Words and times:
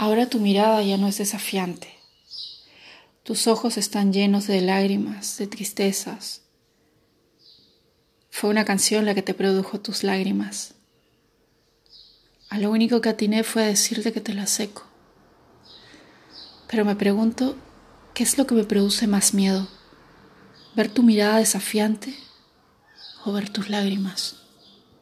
Ahora 0.00 0.28
tu 0.28 0.38
mirada 0.38 0.80
ya 0.80 0.96
no 0.96 1.08
es 1.08 1.18
desafiante. 1.18 1.92
Tus 3.24 3.48
ojos 3.48 3.76
están 3.76 4.12
llenos 4.12 4.46
de 4.46 4.60
lágrimas, 4.60 5.38
de 5.38 5.48
tristezas. 5.48 6.42
Fue 8.30 8.48
una 8.48 8.64
canción 8.64 9.06
la 9.06 9.16
que 9.16 9.22
te 9.22 9.34
produjo 9.34 9.80
tus 9.80 10.04
lágrimas. 10.04 10.74
A 12.48 12.58
lo 12.58 12.70
único 12.70 13.00
que 13.00 13.08
atiné 13.08 13.42
fue 13.42 13.64
decirte 13.64 14.12
que 14.12 14.20
te 14.20 14.34
la 14.34 14.46
seco. 14.46 14.84
Pero 16.68 16.84
me 16.84 16.94
pregunto, 16.94 17.56
¿qué 18.14 18.22
es 18.22 18.38
lo 18.38 18.46
que 18.46 18.54
me 18.54 18.62
produce 18.62 19.08
más 19.08 19.34
miedo? 19.34 19.66
¿Ver 20.76 20.88
tu 20.88 21.02
mirada 21.02 21.38
desafiante 21.38 22.14
o 23.24 23.32
ver 23.32 23.50
tus 23.50 23.68
lágrimas? 23.68 24.47